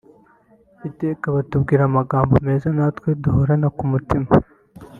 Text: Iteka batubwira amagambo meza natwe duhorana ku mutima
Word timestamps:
Iteka 0.89 1.25
batubwira 1.35 1.81
amagambo 1.85 2.33
meza 2.47 2.67
natwe 2.77 3.07
duhorana 3.23 3.67
ku 3.77 3.83
mutima 3.91 4.29